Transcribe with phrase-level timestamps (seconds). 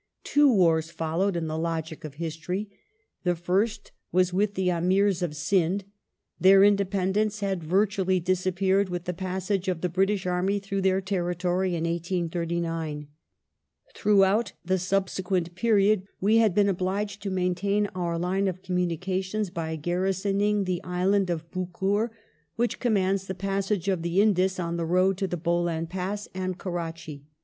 [0.23, 2.67] Two wai*s followed in the logic of history.
[3.23, 5.83] The first ^^^ was with the Amirs of Sind.
[6.39, 11.67] Their independence had virtually disappeared with the passage of the British army through their tenitoiy
[11.73, 13.09] in 1839.
[13.93, 20.63] Throughout the subsequent period we had been obliged to maintain our lineof commimications by garrisoning
[20.63, 22.09] the island of Bukkur,
[22.55, 26.57] which commands the passage of the Indus, on the road to the Bolan Pass, and
[26.57, 27.25] Kurrachi.